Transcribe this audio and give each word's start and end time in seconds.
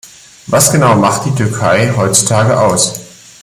Was 0.47 0.71
genau 0.71 0.95
macht 0.95 1.25
die 1.25 1.35
Türkei 1.35 1.93
heutzutage 1.95 2.59
aus? 2.59 2.99